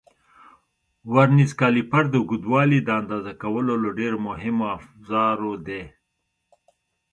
ورنیز 1.13 1.51
کالیپر 1.59 2.03
د 2.09 2.13
اوږدوالي 2.21 2.79
د 2.83 2.89
اندازه 3.01 3.33
کولو 3.41 3.73
له 3.83 3.89
ډېرو 3.99 4.17
مهمو 4.27 4.65
افزارو 4.77 5.51
دی. 5.67 5.81